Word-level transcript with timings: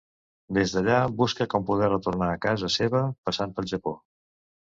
Des 0.57 0.71
d'allà 0.75 0.95
busca 1.19 1.47
com 1.51 1.67
poder 1.67 1.89
retornar 1.91 2.31
a 2.31 2.39
casa 2.47 2.71
seva, 2.77 3.03
passant 3.29 3.55
pel 3.61 3.71
Japó. 3.75 3.95